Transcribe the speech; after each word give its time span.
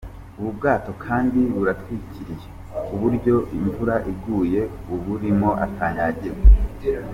Ubu 0.39 0.49
bwato 0.57 0.91
kandi 1.05 1.39
buratwikiriye 1.53 2.47
ku 2.85 2.93
buryo 3.01 3.35
imvura 3.57 3.95
iguye 4.11 4.61
uburimo 4.95 5.49
atanyagirwa. 5.65 6.45